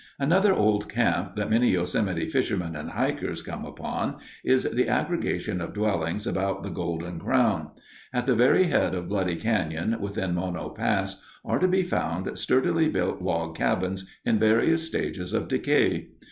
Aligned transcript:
Another 0.17 0.51
old 0.51 0.89
camp 0.89 1.35
that 1.35 1.51
many 1.51 1.69
Yosemite 1.73 2.27
fishermen 2.27 2.75
and 2.75 2.89
hikers 2.89 3.43
come 3.43 3.63
upon 3.63 4.15
is 4.43 4.63
the 4.63 4.87
aggregation 4.87 5.61
of 5.61 5.75
dwellings 5.75 6.25
about 6.25 6.63
the 6.63 6.71
"Golden 6.71 7.19
Crown." 7.19 7.69
At 8.11 8.25
the 8.25 8.33
very 8.33 8.63
head 8.63 8.95
of 8.95 9.07
Bloody 9.09 9.35
Canyon, 9.35 9.95
within 10.01 10.33
Mono 10.33 10.69
Pass, 10.69 11.21
are 11.45 11.59
to 11.59 11.67
be 11.67 11.83
found 11.83 12.35
sturdily 12.35 12.89
built 12.89 13.21
log 13.21 13.55
cabins 13.55 14.09
in 14.25 14.39
various 14.39 14.81
stages 14.81 15.33
of 15.33 15.47
decay. 15.47 16.07